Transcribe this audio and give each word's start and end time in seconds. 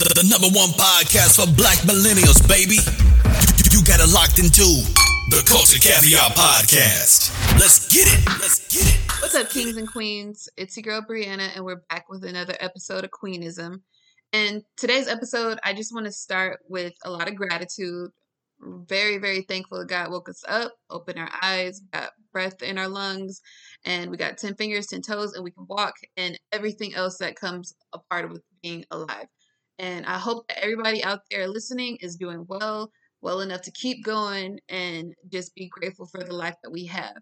The, 0.00 0.08
the 0.16 0.28
number 0.32 0.48
one 0.56 0.70
podcast 0.80 1.36
for 1.36 1.44
black 1.60 1.76
millennials, 1.84 2.40
baby. 2.48 2.80
You, 2.80 3.80
you 3.80 3.84
got 3.84 4.00
it 4.00 4.08
locked 4.08 4.38
into 4.38 4.64
the 5.28 5.44
Culture 5.44 5.76
Caviar 5.76 6.30
Podcast. 6.30 7.28
Let's 7.60 7.84
get 7.92 8.08
it. 8.08 8.26
Let's 8.40 8.64
get 8.74 8.88
it. 8.88 8.98
What's 9.20 9.34
up, 9.34 9.50
kings 9.50 9.76
and 9.76 9.86
queens? 9.86 10.48
It's 10.56 10.74
your 10.74 10.84
girl 10.84 11.02
Brianna, 11.06 11.54
and 11.54 11.66
we're 11.66 11.82
back 11.90 12.08
with 12.08 12.24
another 12.24 12.54
episode 12.60 13.04
of 13.04 13.10
Queenism. 13.10 13.82
And 14.32 14.62
today's 14.78 15.06
episode, 15.06 15.58
I 15.64 15.74
just 15.74 15.92
want 15.92 16.06
to 16.06 16.12
start 16.12 16.60
with 16.66 16.94
a 17.04 17.10
lot 17.10 17.28
of 17.28 17.34
gratitude. 17.34 18.08
Very, 18.58 19.18
very 19.18 19.42
thankful 19.42 19.80
that 19.80 19.88
God 19.88 20.10
woke 20.10 20.30
us 20.30 20.42
up, 20.48 20.72
opened 20.88 21.18
our 21.18 21.30
eyes, 21.42 21.82
got 21.92 22.12
breath 22.32 22.62
in 22.62 22.78
our 22.78 22.88
lungs, 22.88 23.42
and 23.84 24.10
we 24.10 24.16
got 24.16 24.38
10 24.38 24.54
fingers, 24.54 24.86
10 24.86 25.02
toes, 25.02 25.34
and 25.34 25.44
we 25.44 25.50
can 25.50 25.66
walk, 25.68 25.92
and 26.16 26.40
everything 26.52 26.94
else 26.94 27.18
that 27.18 27.36
comes 27.36 27.74
a 27.92 27.98
part 28.08 28.24
of 28.24 28.38
being 28.62 28.86
alive. 28.90 29.26
And 29.80 30.04
I 30.04 30.18
hope 30.18 30.46
that 30.48 30.62
everybody 30.62 31.02
out 31.02 31.20
there 31.30 31.48
listening 31.48 31.96
is 32.02 32.16
doing 32.16 32.44
well, 32.46 32.92
well 33.22 33.40
enough 33.40 33.62
to 33.62 33.70
keep 33.70 34.04
going 34.04 34.60
and 34.68 35.14
just 35.32 35.54
be 35.54 35.70
grateful 35.70 36.04
for 36.04 36.22
the 36.22 36.34
life 36.34 36.56
that 36.62 36.70
we 36.70 36.84
have. 36.84 37.16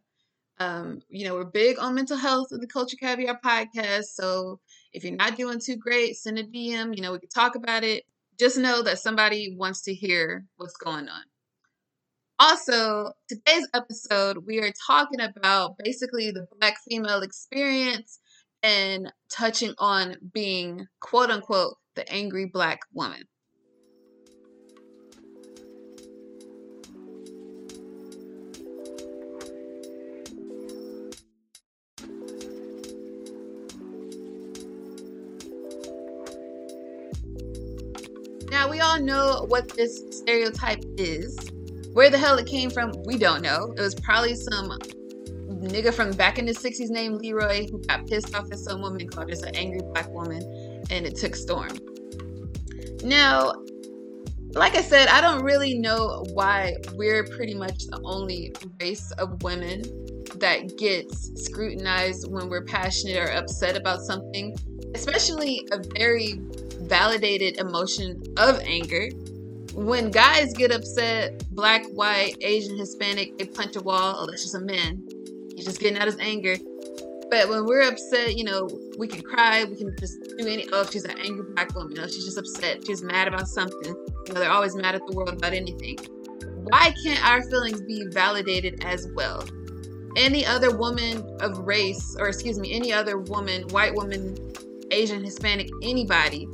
Um, 0.59 1.01
you 1.09 1.25
know, 1.25 1.37
we're 1.37 1.45
big 1.45 1.79
on 1.79 1.95
mental 1.95 2.17
health 2.17 2.49
in 2.51 2.59
the 2.59 2.67
Culture 2.67 2.97
Caviar 2.97 3.39
podcast. 3.45 4.07
So 4.07 4.59
if 4.93 5.05
you're 5.05 5.15
not 5.15 5.37
doing 5.37 5.61
too 5.61 5.77
great, 5.77 6.17
send 6.17 6.37
a 6.37 6.43
DM. 6.43 6.97
You 6.97 7.03
know, 7.03 7.13
we 7.13 7.21
can 7.21 7.29
talk 7.29 7.55
about 7.55 7.85
it. 7.85 8.03
Just 8.41 8.59
know 8.59 8.83
that 8.83 8.99
somebody 8.99 9.55
wants 9.57 9.83
to 9.83 9.95
hear 9.95 10.45
what's 10.57 10.77
going 10.77 11.09
on. 11.09 11.23
Also, 12.41 13.13
today's 13.29 13.69
episode, 13.73 14.39
we 14.49 14.59
are 14.59 14.73
talking 14.85 15.21
about 15.21 15.77
basically 15.79 16.33
the 16.33 16.49
Black 16.59 16.79
female 16.89 17.23
experience 17.23 18.19
and 18.65 19.13
touching 19.31 19.75
on 19.79 20.17
being 20.33 20.89
quote 21.01 21.31
unquote 21.31 21.77
the 21.99 22.13
angry 22.13 22.47
Black 22.47 22.79
woman. 22.95 23.25
Now, 38.51 38.71
we 38.71 38.79
all 38.79 39.01
know 39.01 39.45
what 39.49 39.69
this 39.71 40.05
stereotype 40.11 40.85
is. 40.97 41.37
Where 41.95 42.11
the 42.11 42.19
hell 42.19 42.39
it 42.39 42.47
came 42.47 42.71
from, 42.71 42.93
we 43.05 43.19
don't 43.19 43.43
know. 43.43 43.75
It 43.77 43.81
was 43.81 43.97
probably 43.97 44.37
some 44.37 44.71
nigga 45.49 45.93
from 45.93 46.13
back 46.13 46.39
in 46.39 46.47
the 46.47 46.53
60s 46.53 46.91
named 46.91 47.21
Leroy 47.21 47.67
who 47.69 47.83
got 47.89 48.07
pissed 48.07 48.35
off 48.37 48.53
at 48.53 48.59
some 48.59 48.81
woman 48.81 49.09
called 49.09 49.29
just 49.29 49.43
an 49.43 49.57
angry 49.57 49.81
black 49.93 50.09
woman, 50.11 50.43
and 50.91 51.07
it 51.07 51.17
took 51.17 51.35
storm. 51.35 51.79
Now, 53.03 53.53
like 54.53 54.75
I 54.77 54.83
said, 54.83 55.09
I 55.09 55.21
don't 55.21 55.43
really 55.43 55.79
know 55.79 56.25
why 56.33 56.77
we're 56.95 57.25
pretty 57.25 57.55
much 57.55 57.87
the 57.87 58.01
only 58.05 58.53
race 58.81 59.11
of 59.13 59.43
women 59.43 59.83
that 60.37 60.77
gets 60.79 61.31
scrutinized 61.45 62.31
when 62.31 62.49
we're 62.49 62.65
passionate 62.65 63.17
or 63.19 63.31
upset 63.33 63.77
about 63.77 64.01
something, 64.01 64.57
especially 64.95 65.67
a 65.73 65.83
very 65.97 66.41
validated 66.83 67.59
emotion 67.59 68.23
of 68.37 68.61
anger. 68.61 69.11
When 69.75 70.11
guys 70.11 70.53
get 70.55 70.73
upset, 70.73 71.45
black, 71.55 71.85
white, 71.93 72.37
Asian, 72.41 72.77
Hispanic, 72.77 73.39
they 73.39 73.45
punch 73.45 73.77
a 73.77 73.81
wall. 73.81 74.17
Oh, 74.19 74.27
that's 74.27 74.43
just 74.43 74.55
a 74.55 74.61
man. 74.61 75.07
He's 75.55 75.67
just 75.67 75.79
getting 75.81 75.99
out 75.99 76.07
his 76.07 76.19
anger. 76.19 76.57
But 77.31 77.49
when 77.49 77.67
we're 77.67 77.83
upset, 77.83 78.37
you 78.37 78.45
know, 78.45 78.69
we 78.99 79.07
can 79.07 79.23
cry, 79.23 79.65
we 79.65 79.77
can 79.77 79.95
just 79.99 80.17
do 80.39 80.47
any. 80.47 80.67
Oh, 80.73 80.87
she's 80.91 81.05
an 81.05 81.19
angry 81.19 81.45
black 81.53 81.75
woman. 81.75 81.93
You 81.93 82.03
know, 82.03 82.07
she's 82.07 82.25
just 82.25 82.39
upset. 82.39 82.87
She's 82.87 83.03
mad 83.03 83.29
about 83.29 83.49
something. 83.49 83.95
You 84.27 84.33
know, 84.33 84.41
they're 84.41 84.51
always 84.51 84.75
mad 84.75 84.95
at 84.95 85.07
the 85.07 85.15
world 85.15 85.35
about 85.35 85.53
anything. 85.53 85.99
Why 86.71 86.95
can't 87.05 87.25
our 87.27 87.43
feelings 87.43 87.83
be 87.83 88.07
validated 88.11 88.83
as 88.85 89.09
well? 89.15 89.45
Any 90.17 90.47
other 90.47 90.75
woman 90.75 91.23
of 91.41 91.59
race, 91.59 92.17
or 92.19 92.29
excuse 92.29 92.59
me, 92.59 92.73
any 92.73 92.93
other 92.93 93.19
woman, 93.19 93.63
white 93.69 93.95
woman, 93.95 94.37
Asian, 94.91 95.23
Hispanic, 95.23 95.69
anybody, 95.83 96.49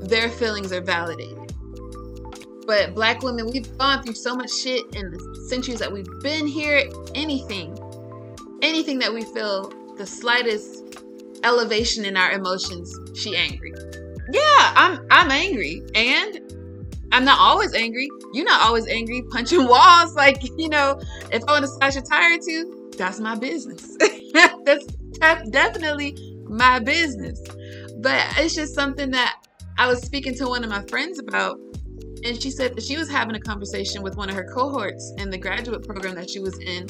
their 0.00 0.28
feelings 0.28 0.72
are 0.72 0.80
validated. 0.80 1.54
But 2.66 2.94
black 2.94 3.22
women, 3.22 3.46
we've 3.46 3.78
gone 3.78 4.02
through 4.02 4.14
so 4.14 4.34
much 4.34 4.52
shit 4.52 4.82
in 4.96 5.10
the 5.10 5.46
centuries 5.48 5.78
that 5.78 5.92
we've 5.92 6.08
been 6.20 6.46
here. 6.46 6.82
Anything, 7.14 7.78
anything 8.62 8.98
that 8.98 9.12
we 9.12 9.22
feel 9.22 9.72
the 9.96 10.06
slightest 10.06 10.82
elevation 11.42 12.04
in 12.04 12.16
our 12.16 12.32
emotions, 12.32 12.94
she 13.18 13.36
angry. 13.36 13.72
Yeah, 14.32 14.72
I'm 14.74 15.06
I'm 15.10 15.30
angry. 15.30 15.82
And 15.94 16.40
I'm 17.14 17.24
not 17.24 17.38
always 17.38 17.74
angry. 17.74 18.08
You're 18.32 18.44
not 18.44 18.62
always 18.62 18.88
angry 18.88 19.22
punching 19.30 19.64
walls. 19.68 20.16
Like, 20.16 20.42
you 20.58 20.68
know, 20.68 21.00
if 21.30 21.44
I 21.46 21.52
want 21.52 21.64
to 21.64 21.68
slash 21.68 21.94
a 21.94 22.02
tire 22.02 22.38
too, 22.44 22.90
that's 22.98 23.20
my 23.20 23.36
business. 23.36 23.96
that's, 24.64 24.86
that's 25.20 25.48
definitely 25.50 26.16
my 26.48 26.80
business. 26.80 27.40
But 27.98 28.20
it's 28.38 28.54
just 28.54 28.74
something 28.74 29.12
that 29.12 29.40
I 29.78 29.86
was 29.86 30.02
speaking 30.02 30.34
to 30.36 30.48
one 30.48 30.64
of 30.64 30.70
my 30.70 30.82
friends 30.86 31.20
about. 31.20 31.56
And 32.24 32.42
she 32.42 32.50
said 32.50 32.74
that 32.74 32.82
she 32.82 32.96
was 32.96 33.08
having 33.08 33.36
a 33.36 33.40
conversation 33.40 34.02
with 34.02 34.16
one 34.16 34.28
of 34.28 34.34
her 34.34 34.50
cohorts 34.52 35.12
in 35.18 35.30
the 35.30 35.38
graduate 35.38 35.86
program 35.86 36.16
that 36.16 36.28
she 36.28 36.40
was 36.40 36.58
in 36.58 36.88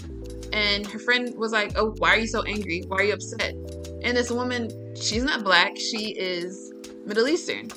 and 0.55 0.87
her 0.87 0.99
friend 0.99 1.35
was 1.37 1.53
like, 1.53 1.73
"Oh, 1.77 1.95
why 1.99 2.11
are 2.11 2.19
you 2.19 2.27
so 2.27 2.43
angry? 2.45 2.85
Why 2.87 2.99
are 2.99 3.05
you 3.05 3.13
upset?" 3.13 3.55
And 4.03 4.17
this 4.17 4.31
woman, 4.31 4.95
she's 4.95 5.25
not 5.25 5.43
black, 5.43 5.77
she 5.77 6.13
is 6.13 6.73
Middle 7.07 7.27
Eastern. 7.27 7.71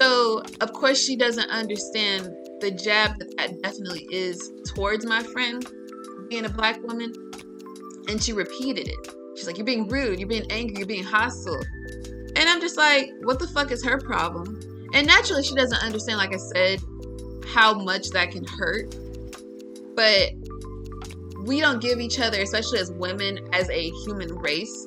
So, 0.00 0.42
of 0.60 0.72
course, 0.72 0.98
she 0.98 1.16
doesn't 1.16 1.50
understand 1.50 2.34
the 2.60 2.70
jab 2.70 3.18
that 3.18 3.36
that 3.36 3.62
definitely 3.62 4.06
is 4.10 4.50
towards 4.66 5.04
my 5.04 5.22
friend 5.22 5.66
being 6.28 6.46
a 6.46 6.48
black 6.48 6.80
woman. 6.82 7.12
And 8.08 8.22
she 8.22 8.32
repeated 8.32 8.88
it. 8.88 9.08
She's 9.36 9.46
like, 9.46 9.58
You're 9.58 9.66
being 9.66 9.88
rude, 9.88 10.18
you're 10.18 10.28
being 10.28 10.50
angry, 10.50 10.78
you're 10.78 10.86
being 10.86 11.04
hostile. 11.04 11.60
And 12.36 12.48
I'm 12.48 12.60
just 12.60 12.78
like, 12.78 13.10
What 13.22 13.38
the 13.38 13.48
fuck 13.48 13.70
is 13.72 13.84
her 13.84 13.98
problem? 13.98 14.60
And 14.94 15.06
naturally, 15.06 15.42
she 15.42 15.54
doesn't 15.54 15.82
understand, 15.82 16.18
like 16.18 16.32
I 16.32 16.38
said, 16.38 16.80
how 17.46 17.74
much 17.74 18.10
that 18.10 18.30
can 18.30 18.44
hurt. 18.44 18.94
But 19.94 20.30
we 21.46 21.60
don't 21.60 21.80
give 21.80 22.00
each 22.00 22.20
other, 22.20 22.40
especially 22.40 22.78
as 22.78 22.92
women, 22.92 23.48
as 23.52 23.68
a 23.70 23.90
human 24.04 24.34
race, 24.36 24.86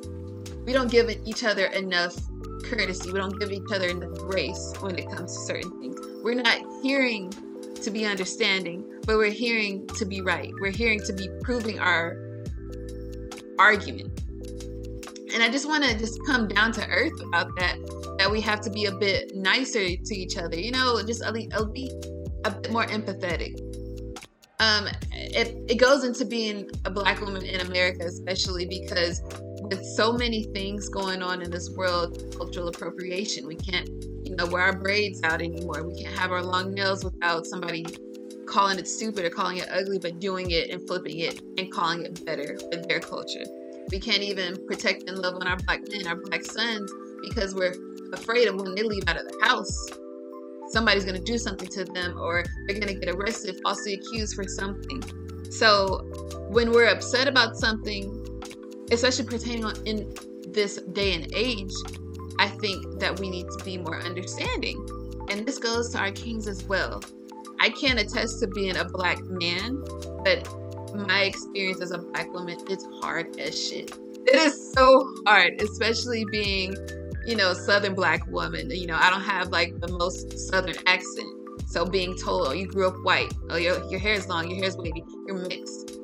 we 0.66 0.74
don't 0.74 0.90
give 0.90 1.10
each 1.26 1.44
other 1.44 1.66
enough 1.68 2.16
courtesy. 2.64 3.12
We 3.12 3.20
don't 3.20 3.38
give 3.40 3.52
each 3.52 3.72
other 3.74 3.88
enough 3.88 4.18
grace 4.20 4.74
when 4.80 4.98
it 4.98 5.10
comes 5.10 5.36
to 5.36 5.40
certain 5.46 5.80
things. 5.80 5.98
We're 6.24 6.42
not 6.42 6.62
hearing 6.82 7.32
to 7.82 7.92
be 7.92 8.06
understanding, 8.06 8.86
but 9.06 9.18
we're 9.18 9.32
hearing 9.32 9.88
to 9.88 10.06
be 10.06 10.22
right. 10.22 10.52
We're 10.62 10.72
hearing 10.72 11.02
to 11.02 11.14
be 11.14 11.30
proving 11.42 11.80
our 11.80 12.18
argument. 13.60 14.22
And 15.34 15.42
I 15.42 15.50
just 15.50 15.68
want 15.68 15.84
to 15.84 15.98
just 15.98 16.20
come 16.26 16.48
down 16.48 16.72
to 16.74 16.88
earth 16.88 17.20
about 17.22 17.56
that. 17.58 17.78
That 18.20 18.30
we 18.30 18.40
have 18.42 18.62
to 18.62 18.70
be 18.70 18.86
a 18.86 18.92
bit 18.92 19.36
nicer 19.36 19.84
to 19.84 20.16
each 20.16 20.38
other. 20.38 20.56
You 20.56 20.72
know, 20.72 21.02
just 21.04 21.22
a, 21.24 21.30
a, 21.54 21.66
be 21.66 21.92
a 22.46 22.52
bit 22.52 22.72
more 22.72 22.86
empathetic 22.86 23.73
um, 24.60 24.88
it, 25.12 25.56
it 25.70 25.76
goes 25.76 26.04
into 26.04 26.26
being 26.26 26.70
a 26.86 26.92
black 26.92 27.20
woman 27.22 27.44
in 27.44 27.62
America, 27.62 28.06
especially 28.06 28.66
because 28.66 29.22
with 29.62 29.84
so 29.84 30.14
many 30.14 30.44
things 30.54 30.90
going 30.90 31.22
on 31.22 31.42
in 31.42 31.50
this 31.50 31.70
world, 31.72 32.36
cultural 32.38 32.68
appropriation, 32.68 33.48
we 33.48 33.56
can't, 33.56 33.90
you 34.24 34.36
know, 34.36 34.46
wear 34.46 34.64
our 34.64 34.78
braids 34.78 35.22
out 35.24 35.42
anymore. 35.42 35.84
We 35.84 36.04
can't 36.04 36.18
have 36.18 36.32
our 36.32 36.44
long 36.44 36.74
nails 36.74 37.04
without 37.04 37.46
somebody 37.46 37.86
calling 38.46 38.78
it 38.78 38.88
stupid 38.88 39.26
or 39.26 39.30
calling 39.30 39.58
it 39.58 39.68
ugly, 39.72 40.00
but 40.00 40.20
doing 40.20 40.52
it 40.52 40.70
and 40.70 40.86
flipping 40.88 41.20
it 41.20 41.42
and 41.58 41.72
calling 41.72 42.04
it 42.04 42.26
better 42.26 42.58
for 42.58 42.78
their 42.88 43.00
culture. 43.00 43.44
We 43.92 44.00
can't 44.00 44.22
even 44.22 44.66
protect 44.68 45.10
and 45.10 45.18
love 45.18 45.36
on 45.36 45.48
our 45.48 45.58
black 45.58 45.82
men, 45.90 46.08
our 46.08 46.16
black 46.16 46.44
sons, 46.44 46.92
because 47.22 47.56
we're 47.56 47.76
afraid 48.14 48.48
of 48.48 48.56
when 48.56 48.76
they 48.76 48.84
leave 48.84 49.04
out 49.08 49.18
of 49.18 49.28
the 49.28 49.46
house 49.46 49.88
somebody's 50.74 51.06
going 51.06 51.16
to 51.16 51.24
do 51.24 51.38
something 51.38 51.70
to 51.70 51.86
them 51.86 52.18
or 52.20 52.44
they're 52.66 52.80
going 52.80 52.94
to 52.94 53.00
get 53.00 53.14
arrested, 53.14 53.60
falsely 53.64 53.94
accused 53.94 54.36
for 54.36 54.44
something. 54.46 55.04
So 55.52 56.00
when 56.50 56.72
we're 56.72 56.90
upset 56.90 57.28
about 57.28 57.56
something, 57.56 58.20
especially 58.92 59.26
pertaining 59.26 59.66
on 59.66 59.76
in 59.86 60.14
this 60.48 60.82
day 60.94 61.14
and 61.14 61.32
age, 61.34 61.72
I 62.40 62.48
think 62.48 63.00
that 63.00 63.20
we 63.20 63.30
need 63.30 63.46
to 63.58 63.64
be 63.64 63.78
more 63.78 64.02
understanding. 64.02 64.86
And 65.30 65.46
this 65.46 65.60
goes 65.60 65.92
to 65.92 66.00
our 66.00 66.12
kings 66.12 66.48
as 66.48 66.64
well. 66.64 67.02
I 67.60 67.70
can't 67.70 68.00
attest 68.00 68.40
to 68.42 68.48
being 68.48 68.76
a 68.76 68.84
black 68.84 69.24
man, 69.24 69.84
but 70.26 70.48
my 70.96 71.22
experience 71.22 71.82
as 71.82 71.92
a 71.92 72.00
black 72.00 72.34
woman, 72.34 72.58
it's 72.68 72.86
hard 73.02 73.40
as 73.40 73.68
shit. 73.68 73.92
It 74.26 74.36
is 74.36 74.74
so 74.74 75.14
hard, 75.26 75.62
especially 75.62 76.26
being 76.32 76.76
you 77.26 77.36
know, 77.36 77.54
Southern 77.54 77.96
black 77.96 78.26
woman. 78.28 78.70
You 78.70 78.88
know, 78.88 78.98
I 79.00 79.10
don't 79.10 79.22
have 79.22 79.50
like 79.50 79.80
the 79.80 79.88
most 79.88 80.38
Southern 80.50 80.76
accent. 80.88 81.28
So 81.68 81.86
being 81.86 82.16
told, 82.18 82.48
oh, 82.48 82.52
you 82.52 82.68
grew 82.68 82.88
up 82.88 82.96
white, 83.04 83.34
oh, 83.50 83.58
your, 83.58 83.84
your 83.90 84.00
hair 84.00 84.14
is 84.14 84.28
long, 84.28 84.50
your 84.50 84.60
hair 84.60 84.68
is 84.68 84.78
wavy, 84.78 85.04
you're 85.26 85.38
mixed. 85.38 85.98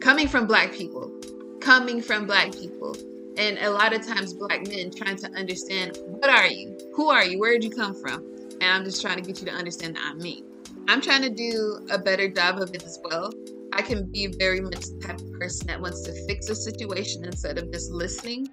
Coming 0.00 0.26
from 0.26 0.46
black 0.46 0.72
people, 0.72 1.12
coming 1.60 2.02
from 2.02 2.26
black 2.26 2.52
people, 2.52 2.96
And 3.36 3.58
a 3.58 3.70
lot 3.70 3.94
of 3.94 4.06
times, 4.06 4.34
black 4.34 4.66
men 4.66 4.90
trying 4.90 5.16
to 5.16 5.30
understand 5.32 5.98
what 6.06 6.28
are 6.28 6.46
you? 6.46 6.76
Who 6.94 7.08
are 7.10 7.24
you? 7.24 7.38
Where 7.38 7.52
did 7.52 7.64
you 7.64 7.70
come 7.70 7.94
from? 7.94 8.24
And 8.60 8.64
I'm 8.64 8.84
just 8.84 9.00
trying 9.00 9.16
to 9.16 9.22
get 9.22 9.40
you 9.40 9.46
to 9.46 9.52
understand 9.52 9.96
that 9.96 10.02
I'm 10.04 10.18
me. 10.18 10.44
I'm 10.88 11.00
trying 11.00 11.22
to 11.22 11.30
do 11.30 11.86
a 11.90 11.98
better 11.98 12.28
job 12.28 12.58
of 12.58 12.74
it 12.74 12.82
as 12.82 12.98
well. 13.04 13.32
I 13.72 13.80
can 13.80 14.04
be 14.10 14.26
very 14.26 14.60
much 14.60 14.86
the 14.86 15.00
type 15.02 15.20
of 15.20 15.32
person 15.32 15.68
that 15.68 15.80
wants 15.80 16.02
to 16.02 16.26
fix 16.26 16.50
a 16.50 16.54
situation 16.54 17.24
instead 17.24 17.56
of 17.58 17.72
just 17.72 17.90
listening. 17.90 18.48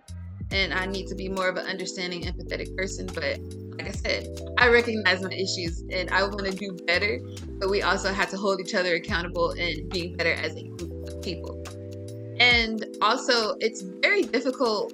And 0.51 0.73
I 0.73 0.85
need 0.85 1.07
to 1.07 1.15
be 1.15 1.29
more 1.29 1.47
of 1.47 1.57
an 1.57 1.65
understanding, 1.67 2.23
empathetic 2.23 2.75
person. 2.75 3.05
But 3.07 3.39
like 3.77 3.87
I 3.87 3.91
said, 3.91 4.27
I 4.57 4.69
recognize 4.69 5.21
my 5.21 5.31
issues 5.31 5.83
and 5.91 6.09
I 6.09 6.23
want 6.23 6.45
to 6.45 6.51
do 6.51 6.75
better. 6.85 7.19
But 7.59 7.69
we 7.69 7.81
also 7.81 8.11
have 8.11 8.29
to 8.31 8.37
hold 8.37 8.59
each 8.59 8.73
other 8.73 8.95
accountable 8.95 9.51
and 9.51 9.89
being 9.89 10.15
better 10.15 10.33
as 10.33 10.55
a 10.55 10.63
group 10.63 11.07
of 11.07 11.21
people. 11.21 11.63
And 12.39 12.85
also, 13.01 13.55
it's 13.59 13.81
very 13.81 14.23
difficult 14.23 14.93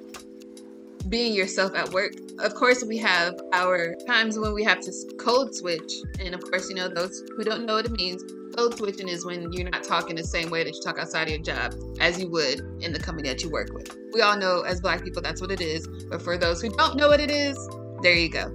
being 1.09 1.33
yourself 1.33 1.75
at 1.75 1.89
work. 1.89 2.13
Of 2.39 2.55
course, 2.55 2.83
we 2.83 2.97
have 2.97 3.39
our 3.53 3.95
times 4.07 4.37
when 4.37 4.53
we 4.53 4.63
have 4.63 4.81
to 4.81 4.91
code 5.19 5.53
switch. 5.55 5.93
And 6.19 6.33
of 6.33 6.41
course, 6.41 6.69
you 6.69 6.75
know, 6.75 6.89
those 6.89 7.23
who 7.37 7.43
don't 7.43 7.65
know 7.65 7.75
what 7.75 7.85
it 7.85 7.91
means, 7.91 8.23
code 8.55 8.77
switching 8.77 9.07
is 9.07 9.25
when 9.25 9.51
you're 9.51 9.69
not 9.69 9.83
talking 9.83 10.15
the 10.15 10.23
same 10.23 10.49
way 10.49 10.63
that 10.63 10.73
you 10.73 10.81
talk 10.81 10.97
outside 10.97 11.23
of 11.23 11.29
your 11.29 11.39
job 11.39 11.73
as 11.99 12.19
you 12.19 12.29
would 12.29 12.59
in 12.81 12.93
the 12.93 12.99
company 12.99 13.27
that 13.29 13.43
you 13.43 13.49
work 13.49 13.73
with. 13.73 13.95
We 14.13 14.21
all 14.21 14.37
know 14.37 14.61
as 14.61 14.81
black 14.81 15.03
people 15.03 15.21
that's 15.21 15.41
what 15.41 15.51
it 15.51 15.61
is. 15.61 15.87
But 16.09 16.21
for 16.21 16.37
those 16.37 16.61
who 16.61 16.69
don't 16.69 16.95
know 16.95 17.09
what 17.09 17.19
it 17.19 17.31
is, 17.31 17.57
there 18.01 18.13
you 18.13 18.29
go. 18.29 18.53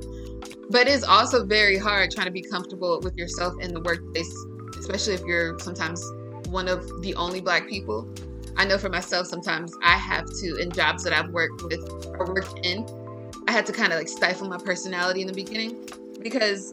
But 0.71 0.89
it's 0.89 1.05
also 1.05 1.45
very 1.45 1.77
hard 1.77 2.11
trying 2.11 2.27
to 2.27 2.33
be 2.33 2.43
comfortable 2.43 3.01
with 3.03 3.17
yourself 3.17 3.55
in 3.61 3.75
the 3.75 3.81
workplace, 3.81 4.33
especially 4.79 5.15
if 5.15 5.23
you're 5.23 5.59
sometimes 5.59 6.03
one 6.49 6.69
of 6.69 7.03
the 7.03 7.15
only 7.17 7.41
black 7.41 7.69
people 7.69 8.09
I 8.57 8.65
know 8.65 8.79
for 8.79 8.89
myself, 8.89 9.27
sometimes 9.27 9.75
I 9.83 9.97
have 9.97 10.27
to, 10.27 10.57
in 10.57 10.71
jobs 10.71 11.05
that 11.05 11.13
I've 11.13 11.31
worked 11.31 11.63
with 11.63 11.81
or 12.19 12.27
worked 12.27 12.61
in, 12.65 12.87
I 13.49 13.53
had 13.53 13.65
to 13.67 13.73
kind 13.73 13.93
of 13.93 13.99
like 13.99 14.09
stifle 14.09 14.49
my 14.49 14.59
personality 14.59 15.23
in 15.23 15.27
the 15.27 15.33
beginning 15.33 15.89
because 16.21 16.73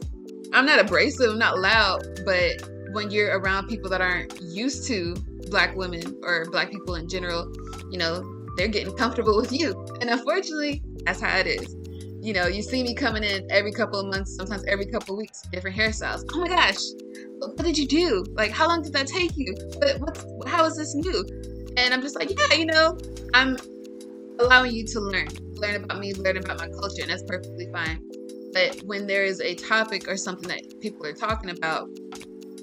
I'm 0.52 0.66
not 0.66 0.78
abrasive, 0.78 1.30
I'm 1.30 1.38
not 1.38 1.58
loud, 1.58 2.20
but 2.24 2.62
when 2.92 3.10
you're 3.10 3.38
around 3.38 3.68
people 3.68 3.90
that 3.90 4.00
aren't 4.00 4.40
used 4.40 4.86
to 4.88 5.14
black 5.50 5.76
women 5.76 6.02
or 6.22 6.46
black 6.50 6.70
people 6.70 6.94
in 6.94 7.08
general, 7.08 7.52
you 7.90 7.98
know, 7.98 8.24
they're 8.56 8.68
getting 8.68 8.94
comfortable 8.96 9.36
with 9.36 9.52
you. 9.52 9.86
And 10.00 10.10
unfortunately, 10.10 10.82
that's 11.04 11.20
how 11.20 11.38
it 11.38 11.46
is. 11.46 11.74
You 12.20 12.32
know, 12.32 12.46
you 12.46 12.62
see 12.62 12.82
me 12.82 12.94
coming 12.94 13.22
in 13.22 13.46
every 13.50 13.72
couple 13.72 14.00
of 14.00 14.06
months, 14.06 14.34
sometimes 14.34 14.64
every 14.66 14.86
couple 14.86 15.14
of 15.14 15.18
weeks, 15.18 15.42
different 15.52 15.76
hairstyles. 15.76 16.24
Oh 16.32 16.40
my 16.40 16.48
gosh, 16.48 16.80
what 17.38 17.56
did 17.58 17.78
you 17.78 17.86
do? 17.86 18.24
Like, 18.32 18.50
how 18.50 18.66
long 18.66 18.82
did 18.82 18.92
that 18.94 19.06
take 19.06 19.36
you? 19.36 19.54
But 19.80 20.00
what's 20.00 20.24
how 20.46 20.64
is 20.64 20.76
this 20.76 20.94
new? 20.94 21.24
And 21.76 21.94
I'm 21.94 22.02
just 22.02 22.16
like, 22.16 22.30
yeah, 22.30 22.56
you 22.56 22.66
know, 22.66 22.98
I'm 23.34 23.56
allowing 24.40 24.72
you 24.72 24.84
to 24.86 25.00
learn, 25.00 25.28
learn 25.54 25.76
about 25.76 26.00
me, 26.00 26.12
learn 26.14 26.36
about 26.36 26.58
my 26.58 26.68
culture, 26.68 27.02
and 27.02 27.10
that's 27.10 27.22
perfectly 27.22 27.68
fine. 27.72 28.02
But 28.52 28.80
when 28.84 29.06
there 29.06 29.24
is 29.24 29.40
a 29.40 29.54
topic 29.54 30.08
or 30.08 30.16
something 30.16 30.48
that 30.48 30.80
people 30.80 31.06
are 31.06 31.12
talking 31.12 31.50
about 31.50 31.88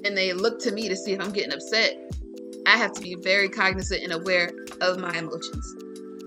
and 0.06 0.16
they 0.16 0.32
look 0.32 0.58
to 0.60 0.72
me 0.72 0.88
to 0.88 0.96
see 0.96 1.12
if 1.12 1.20
I'm 1.20 1.32
getting 1.32 1.52
upset, 1.52 1.96
I 2.66 2.76
have 2.76 2.92
to 2.92 3.00
be 3.00 3.16
very 3.16 3.48
cognizant 3.48 4.02
and 4.02 4.12
aware 4.12 4.50
of 4.80 4.98
my 4.98 5.16
emotions. 5.16 5.74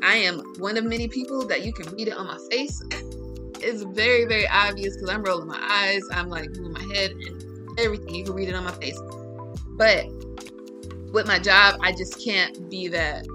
I 0.03 0.15
am 0.15 0.39
one 0.57 0.77
of 0.77 0.83
many 0.83 1.07
people 1.07 1.45
that 1.47 1.65
you 1.65 1.73
can 1.73 1.91
read 1.93 2.07
it 2.07 2.13
on 2.13 2.27
my 2.27 2.37
face. 2.49 2.81
it's 3.61 3.83
very, 3.83 4.25
very 4.25 4.47
obvious 4.47 4.95
because 4.95 5.09
I'm 5.09 5.23
rolling 5.23 5.47
my 5.47 5.59
eyes, 5.61 6.03
I'm 6.11 6.29
like 6.29 6.49
moving 6.51 6.73
my 6.73 6.95
head 6.95 7.11
and 7.11 7.79
everything. 7.79 8.15
You 8.15 8.25
can 8.25 8.33
read 8.33 8.49
it 8.49 8.55
on 8.55 8.63
my 8.63 8.73
face. 8.73 8.99
But 9.71 10.07
with 11.11 11.27
my 11.27 11.39
job, 11.39 11.79
I 11.81 11.91
just 11.91 12.23
can't 12.23 12.69
be 12.69 12.87
that 12.89 13.25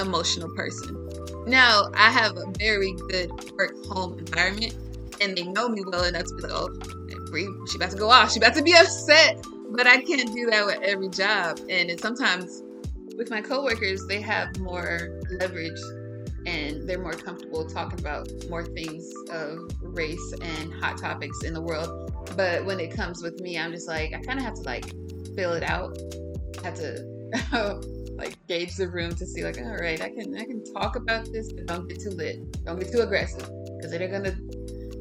emotional 0.00 0.48
person. 0.54 1.00
Now, 1.46 1.90
I 1.94 2.10
have 2.10 2.36
a 2.36 2.44
very 2.58 2.94
good 3.08 3.30
work 3.52 3.74
home 3.86 4.18
environment, 4.18 4.74
and 5.20 5.36
they 5.36 5.44
know 5.44 5.68
me 5.68 5.82
well 5.86 6.04
enough 6.04 6.26
to 6.26 6.34
be 6.34 6.42
like, 6.42 6.52
oh, 6.52 7.66
she 7.66 7.76
about 7.76 7.90
to 7.90 7.96
go 7.96 8.10
off. 8.10 8.32
She 8.32 8.38
about 8.38 8.54
to 8.54 8.62
be 8.62 8.74
upset. 8.74 9.44
But 9.70 9.86
I 9.86 9.98
can't 9.98 10.32
do 10.34 10.46
that 10.50 10.66
with 10.66 10.80
every 10.82 11.08
job. 11.08 11.60
And 11.68 11.98
sometimes 12.00 12.62
with 13.16 13.30
my 13.30 13.40
coworkers, 13.40 14.06
they 14.06 14.20
have 14.20 14.58
more 14.58 15.20
leverage 15.40 15.80
and 16.46 16.86
they're 16.88 17.00
more 17.00 17.12
comfortable 17.14 17.66
talking 17.66 17.98
about 17.98 18.28
more 18.50 18.64
things 18.64 19.10
of 19.30 19.70
race 19.80 20.34
and 20.42 20.72
hot 20.74 20.98
topics 20.98 21.42
in 21.42 21.54
the 21.54 21.60
world. 21.60 22.12
But 22.36 22.64
when 22.64 22.80
it 22.80 22.94
comes 22.94 23.22
with 23.22 23.40
me, 23.40 23.58
I'm 23.58 23.72
just 23.72 23.88
like, 23.88 24.12
I 24.14 24.20
kind 24.20 24.38
of 24.38 24.44
have 24.44 24.54
to 24.54 24.62
like 24.62 24.92
fill 25.34 25.52
it 25.52 25.62
out. 25.62 25.96
I 26.62 26.66
have 26.66 26.74
to 26.76 27.80
like 28.16 28.36
gauge 28.46 28.76
the 28.76 28.88
room 28.88 29.14
to 29.14 29.26
see 29.26 29.42
like 29.42 29.58
all 29.58 29.76
right 29.76 30.00
i 30.00 30.08
can 30.08 30.36
i 30.36 30.44
can 30.44 30.62
talk 30.72 30.96
about 30.96 31.30
this 31.32 31.52
but 31.52 31.66
don't 31.66 31.88
get 31.88 32.00
too 32.00 32.10
lit 32.10 32.64
don't 32.64 32.78
get 32.78 32.90
too 32.90 33.00
aggressive 33.00 33.48
because 33.76 33.90
they're 33.90 34.08
gonna 34.08 34.36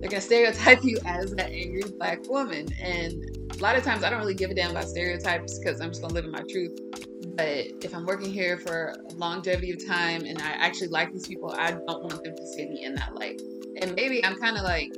they're 0.04 0.10
gonna 0.10 0.22
stereotype 0.22 0.84
you 0.84 0.98
as 1.06 1.32
that 1.32 1.50
angry 1.50 1.82
black 1.98 2.28
woman. 2.28 2.68
And 2.74 3.24
a 3.52 3.64
lot 3.64 3.78
of 3.78 3.86
times 3.86 4.04
i 4.04 4.10
don't 4.10 4.20
really 4.20 4.34
give 4.34 4.52
a 4.52 4.54
damn 4.54 4.72
about 4.72 4.90
stereotypes 4.90 5.58
because 5.58 5.80
i'm 5.80 5.92
just 5.92 6.02
gonna 6.02 6.14
live 6.14 6.26
in 6.26 6.32
my 6.32 6.44
truth. 6.50 6.78
But 7.36 7.68
if 7.86 7.96
i'm 7.96 8.06
working 8.06 8.30
here 8.30 8.58
for 8.58 8.94
a 9.10 9.14
longevity 9.14 9.72
of 9.72 9.88
time 9.88 10.26
and 10.26 10.40
i 10.40 10.52
actually 10.52 10.90
like 10.90 11.14
these 11.14 11.26
people 11.26 11.56
i 11.58 11.72
don't 11.72 11.86
want 11.86 12.22
them 12.22 12.36
to 12.36 12.48
see 12.48 12.66
me 12.66 12.84
in 12.84 12.96
that 12.96 13.16
light. 13.16 13.42
And 13.82 13.96
maybe 13.96 14.24
i'm 14.26 14.36
kind 14.36 14.58
of 14.58 14.64
like 14.64 14.92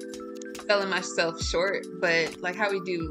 selling 0.67 0.89
myself 0.89 1.39
short 1.39 1.85
but 2.01 2.41
like 2.41 2.55
how 2.55 2.71
we 2.71 2.79
do 2.79 3.07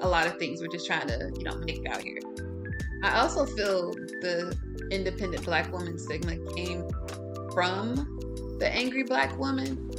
a 0.00 0.08
lot 0.08 0.26
of 0.26 0.36
things 0.36 0.60
we're 0.60 0.66
just 0.66 0.86
trying 0.86 1.06
to 1.06 1.30
you 1.38 1.44
know 1.44 1.56
make 1.58 1.78
it 1.78 1.86
out 1.86 2.02
here. 2.02 2.18
I 3.04 3.20
also 3.20 3.46
feel 3.46 3.92
the 4.20 4.58
independent 4.90 5.44
black 5.44 5.72
woman 5.72 5.96
stigma 5.96 6.38
came 6.56 6.90
from 7.52 8.56
the 8.58 8.68
angry 8.68 9.02
black 9.02 9.36
woman. 9.38 9.89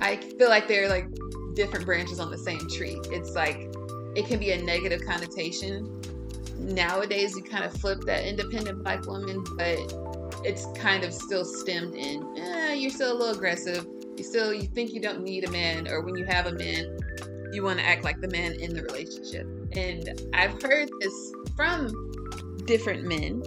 I 0.00 0.16
feel 0.16 0.48
like 0.48 0.68
they're 0.68 0.88
like 0.88 1.06
different 1.54 1.86
branches 1.86 2.20
on 2.20 2.30
the 2.30 2.38
same 2.38 2.68
tree. 2.68 3.00
It's 3.06 3.34
like 3.34 3.72
it 4.14 4.26
can 4.26 4.38
be 4.38 4.52
a 4.52 4.62
negative 4.62 5.04
connotation. 5.06 6.00
Nowadays, 6.58 7.36
you 7.36 7.42
kind 7.42 7.64
of 7.64 7.72
flip 7.72 8.00
that 8.02 8.24
independent 8.24 8.82
black 8.82 9.06
woman, 9.06 9.44
but 9.56 9.78
it's 10.44 10.66
kind 10.78 11.04
of 11.04 11.12
still 11.12 11.44
stemmed 11.44 11.94
in. 11.94 12.36
Eh, 12.36 12.74
you're 12.74 12.90
still 12.90 13.12
a 13.12 13.16
little 13.16 13.34
aggressive. 13.34 13.86
You 14.16 14.24
still 14.24 14.52
you 14.52 14.62
think 14.68 14.92
you 14.92 15.00
don't 15.00 15.22
need 15.22 15.44
a 15.48 15.50
man, 15.50 15.88
or 15.88 16.02
when 16.02 16.16
you 16.16 16.24
have 16.26 16.46
a 16.46 16.52
man, 16.52 16.98
you 17.52 17.62
want 17.62 17.78
to 17.78 17.84
act 17.84 18.04
like 18.04 18.20
the 18.20 18.28
man 18.28 18.52
in 18.54 18.74
the 18.74 18.82
relationship. 18.82 19.46
And 19.72 20.20
I've 20.34 20.62
heard 20.62 20.90
this 21.00 21.32
from 21.56 22.12
different 22.66 23.04
men. 23.04 23.42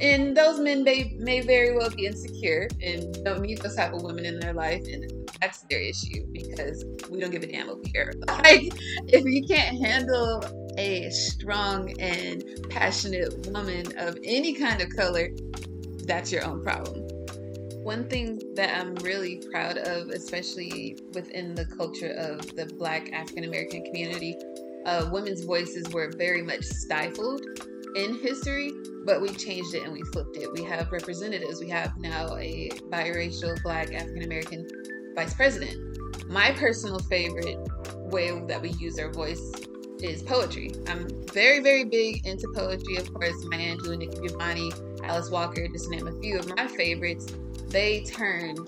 And 0.00 0.36
those 0.36 0.58
men 0.58 0.82
may, 0.82 1.14
may 1.18 1.40
very 1.40 1.76
well 1.76 1.88
be 1.88 2.06
insecure 2.06 2.68
and 2.82 3.24
don't 3.24 3.40
need 3.40 3.58
those 3.58 3.76
type 3.76 3.92
of 3.92 4.02
women 4.02 4.24
in 4.24 4.40
their 4.40 4.52
life. 4.52 4.82
And 4.86 5.21
that's 5.42 5.62
their 5.62 5.80
issue 5.80 6.24
because 6.32 6.84
we 7.10 7.18
don't 7.18 7.32
give 7.32 7.42
a 7.42 7.46
damn 7.46 7.68
over 7.68 7.82
here. 7.92 8.12
Like, 8.28 8.72
if 9.08 9.24
you 9.24 9.44
can't 9.46 9.78
handle 9.84 10.44
a 10.78 11.10
strong 11.10 12.00
and 12.00 12.44
passionate 12.70 13.46
woman 13.46 13.86
of 13.98 14.18
any 14.24 14.54
kind 14.54 14.80
of 14.80 14.88
color, 14.96 15.30
that's 16.06 16.32
your 16.32 16.44
own 16.44 16.62
problem. 16.62 17.08
One 17.84 18.08
thing 18.08 18.40
that 18.54 18.76
I'm 18.78 18.94
really 18.96 19.42
proud 19.50 19.78
of, 19.78 20.08
especially 20.08 20.98
within 21.12 21.54
the 21.54 21.66
culture 21.66 22.12
of 22.12 22.54
the 22.56 22.66
Black 22.78 23.12
African 23.12 23.44
American 23.44 23.84
community, 23.84 24.36
uh, 24.86 25.08
women's 25.12 25.44
voices 25.44 25.88
were 25.90 26.12
very 26.16 26.42
much 26.42 26.64
stifled 26.64 27.42
in 27.96 28.18
history, 28.20 28.72
but 29.04 29.20
we 29.20 29.28
changed 29.30 29.74
it 29.74 29.82
and 29.84 29.92
we 29.92 30.02
flipped 30.12 30.36
it. 30.36 30.50
We 30.52 30.64
have 30.64 30.90
representatives. 30.90 31.60
We 31.60 31.68
have 31.70 31.96
now 31.98 32.36
a 32.36 32.70
biracial 32.90 33.60
black 33.62 33.92
African 33.92 34.22
American 34.22 34.66
vice 35.14 35.34
president. 35.34 36.28
My 36.28 36.52
personal 36.52 36.98
favorite 37.00 37.58
way 37.96 38.30
that 38.46 38.60
we 38.60 38.70
use 38.70 38.98
our 38.98 39.10
voice 39.10 39.52
is 40.02 40.22
poetry. 40.22 40.72
I'm 40.88 41.08
very, 41.28 41.60
very 41.60 41.84
big 41.84 42.26
into 42.26 42.48
poetry. 42.54 42.96
Of 42.96 43.12
course, 43.12 43.34
Maya 43.44 43.76
Angelou, 43.76 43.98
Nikki 43.98 44.26
Giovanni, 44.26 44.72
Alice 45.04 45.30
Walker, 45.30 45.68
just 45.68 45.84
to 45.84 45.90
name 45.90 46.08
a 46.08 46.20
few 46.20 46.38
of 46.38 46.48
my 46.56 46.66
favorites. 46.66 47.26
They 47.68 48.02
turned 48.04 48.58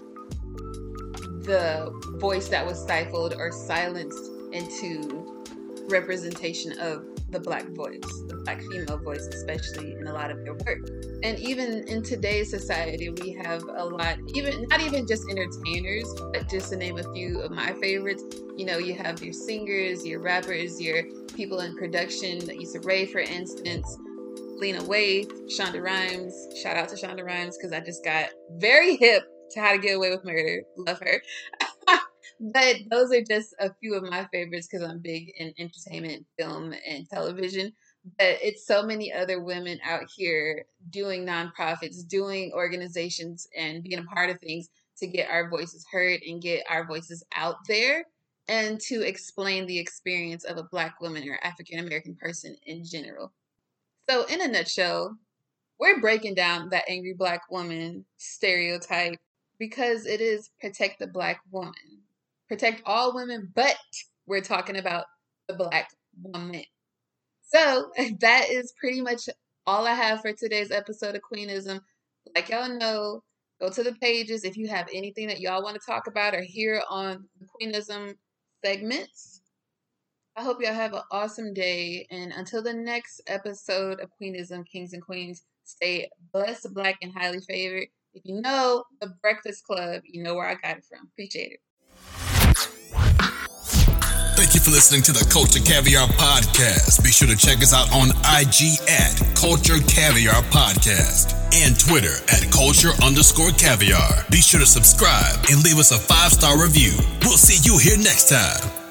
the 1.44 1.92
voice 2.18 2.48
that 2.48 2.64
was 2.64 2.80
stifled 2.80 3.34
or 3.34 3.50
silenced 3.52 4.30
into 4.52 5.44
representation 5.88 6.78
of 6.78 7.04
the 7.34 7.40
black 7.40 7.68
voice, 7.70 8.22
the 8.28 8.40
black 8.44 8.62
female 8.62 8.96
voice, 8.96 9.26
especially 9.26 9.92
in 9.92 10.06
a 10.06 10.12
lot 10.12 10.30
of 10.30 10.38
your 10.44 10.54
work. 10.54 10.78
And 11.24 11.38
even 11.40 11.86
in 11.88 12.02
today's 12.02 12.48
society, 12.48 13.10
we 13.10 13.32
have 13.32 13.62
a 13.64 13.84
lot, 13.84 14.18
even 14.34 14.66
not 14.68 14.80
even 14.80 15.06
just 15.06 15.24
entertainers, 15.28 16.08
but 16.32 16.48
just 16.48 16.70
to 16.70 16.76
name 16.76 16.96
a 16.96 17.12
few 17.12 17.40
of 17.40 17.50
my 17.50 17.72
favorites, 17.74 18.22
you 18.56 18.64
know, 18.64 18.78
you 18.78 18.94
have 18.94 19.22
your 19.22 19.32
singers, 19.32 20.06
your 20.06 20.20
rappers, 20.20 20.80
your 20.80 21.02
people 21.34 21.60
in 21.60 21.76
production, 21.76 22.38
Issa 22.48 22.80
Rae, 22.80 23.04
for 23.04 23.20
instance, 23.20 23.98
Lena 24.56 24.80
Waithe, 24.82 25.30
Shonda 25.50 25.82
Rhimes. 25.82 26.34
Shout 26.62 26.76
out 26.76 26.88
to 26.90 26.94
Shonda 26.94 27.24
Rhimes 27.24 27.58
because 27.58 27.72
I 27.72 27.80
just 27.80 28.04
got 28.04 28.30
very 28.52 28.96
hip 28.96 29.24
to 29.50 29.60
How 29.60 29.72
to 29.72 29.78
Get 29.78 29.96
Away 29.96 30.10
with 30.10 30.24
Murder. 30.24 30.62
Love 30.76 31.00
her. 31.00 31.20
But 32.40 32.76
those 32.90 33.12
are 33.12 33.22
just 33.22 33.54
a 33.58 33.72
few 33.80 33.94
of 33.94 34.02
my 34.02 34.26
favorites 34.32 34.68
because 34.70 34.86
I'm 34.86 34.98
big 34.98 35.32
in 35.38 35.54
entertainment, 35.58 36.26
film, 36.38 36.74
and 36.86 37.08
television. 37.08 37.72
but 38.18 38.38
it's 38.42 38.66
so 38.66 38.82
many 38.82 39.12
other 39.12 39.42
women 39.42 39.78
out 39.84 40.04
here 40.14 40.64
doing 40.90 41.24
nonprofits, 41.24 42.06
doing 42.06 42.52
organizations, 42.54 43.48
and 43.56 43.82
being 43.82 43.98
a 43.98 44.14
part 44.14 44.30
of 44.30 44.40
things 44.40 44.68
to 44.98 45.06
get 45.06 45.30
our 45.30 45.48
voices 45.48 45.84
heard 45.90 46.20
and 46.26 46.42
get 46.42 46.64
our 46.68 46.86
voices 46.86 47.24
out 47.34 47.56
there 47.68 48.04
and 48.48 48.80
to 48.80 49.00
explain 49.02 49.66
the 49.66 49.78
experience 49.78 50.44
of 50.44 50.58
a 50.58 50.64
Black 50.64 51.00
woman 51.00 51.28
or 51.28 51.38
African 51.42 51.78
American 51.78 52.14
person 52.14 52.56
in 52.66 52.84
general. 52.84 53.32
So, 54.08 54.24
in 54.26 54.42
a 54.42 54.48
nutshell, 54.48 55.16
we're 55.80 56.00
breaking 56.00 56.34
down 56.34 56.68
that 56.70 56.84
angry 56.88 57.14
Black 57.14 57.50
woman 57.50 58.04
stereotype 58.18 59.16
because 59.58 60.06
it 60.06 60.20
is 60.20 60.50
protect 60.60 60.98
the 60.98 61.06
Black 61.06 61.40
woman, 61.50 62.02
protect 62.54 62.82
all 62.86 63.12
women, 63.12 63.50
but 63.54 63.76
we're 64.26 64.40
talking 64.40 64.76
about 64.76 65.06
the 65.48 65.54
Black 65.54 65.88
woman. 66.22 66.62
So, 67.42 67.90
that 68.20 68.48
is 68.48 68.72
pretty 68.78 69.00
much 69.00 69.28
all 69.66 69.86
I 69.86 69.94
have 69.94 70.20
for 70.20 70.32
today's 70.32 70.70
episode 70.70 71.16
of 71.16 71.22
Queenism. 71.22 71.80
Like 72.34 72.48
y'all 72.48 72.68
know, 72.68 73.22
go 73.60 73.70
to 73.70 73.82
the 73.82 73.94
pages 73.94 74.44
if 74.44 74.56
you 74.56 74.68
have 74.68 74.86
anything 74.94 75.26
that 75.28 75.40
y'all 75.40 75.64
want 75.64 75.74
to 75.74 75.82
talk 75.84 76.06
about 76.06 76.34
or 76.34 76.42
hear 76.42 76.80
on 76.88 77.24
the 77.40 77.46
Queenism 77.46 78.14
segments. 78.64 79.40
I 80.36 80.42
hope 80.42 80.60
y'all 80.60 80.74
have 80.74 80.94
an 80.94 81.02
awesome 81.10 81.52
day. 81.54 82.06
And 82.10 82.32
until 82.32 82.62
the 82.62 82.72
next 82.72 83.20
episode 83.26 83.98
of 84.00 84.10
Queenism, 84.20 84.64
Kings 84.70 84.92
and 84.92 85.02
Queens, 85.02 85.42
stay 85.64 86.08
blessed, 86.32 86.72
black, 86.72 86.98
and 87.02 87.12
highly 87.12 87.40
favored. 87.40 87.88
If 88.14 88.22
you 88.24 88.40
know 88.40 88.84
the 89.00 89.12
Breakfast 89.22 89.64
Club, 89.64 90.02
you 90.04 90.22
know 90.22 90.36
where 90.36 90.46
I 90.46 90.54
got 90.54 90.78
it 90.78 90.84
from. 90.88 91.08
Appreciate 91.12 91.52
it. 91.52 92.33
Thank 94.36 94.54
you 94.54 94.60
for 94.60 94.70
listening 94.70 95.02
to 95.02 95.12
the 95.12 95.24
Culture 95.32 95.60
Caviar 95.60 96.06
Podcast. 96.08 97.02
Be 97.02 97.10
sure 97.10 97.28
to 97.28 97.36
check 97.36 97.58
us 97.58 97.72
out 97.72 97.90
on 97.94 98.10
IG 98.38 98.78
at 98.90 99.14
Culture 99.34 99.78
Caviar 99.86 100.42
Podcast 100.50 101.34
and 101.54 101.78
Twitter 101.78 102.14
at 102.28 102.50
Culture 102.52 102.90
underscore 103.02 103.50
caviar. 103.52 104.24
Be 104.30 104.38
sure 104.38 104.60
to 104.60 104.66
subscribe 104.66 105.38
and 105.50 105.62
leave 105.62 105.78
us 105.78 105.92
a 105.92 105.98
five 105.98 106.32
star 106.32 106.60
review. 106.60 106.92
We'll 107.22 107.38
see 107.38 107.62
you 107.62 107.78
here 107.78 107.96
next 107.96 108.28
time. 108.28 108.83